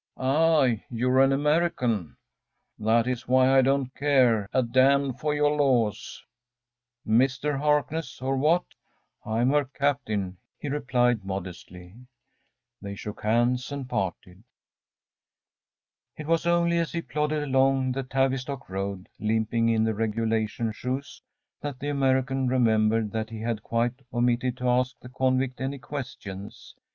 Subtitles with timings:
[0.17, 0.65] “Ah!
[0.89, 2.15] you are an American?‚ÄĚ
[2.83, 7.59] “That is why I don't care a d n for your laws.‚ÄĚ “MR.
[7.59, 11.93] Harkness or what?‚ÄĚ “I'm her captain,‚ÄĚ he replied modestly.
[12.81, 14.43] They shook hands and parted.
[16.17, 21.21] It was only as he plodded along the Tavistock Road, limping in the regulation shoes,
[21.61, 26.73] that the American remembered that he had quite omitted to ask the convict any questions.